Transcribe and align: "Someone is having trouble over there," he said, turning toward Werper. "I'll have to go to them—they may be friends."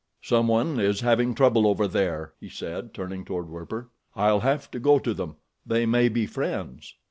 "Someone 0.23 0.79
is 0.79 1.01
having 1.01 1.35
trouble 1.35 1.67
over 1.67 1.87
there," 1.87 2.33
he 2.39 2.49
said, 2.49 2.91
turning 2.91 3.23
toward 3.23 3.47
Werper. 3.49 3.91
"I'll 4.15 4.39
have 4.39 4.71
to 4.71 4.79
go 4.79 4.97
to 4.97 5.13
them—they 5.13 5.85
may 5.85 6.09
be 6.09 6.25
friends." 6.25 6.95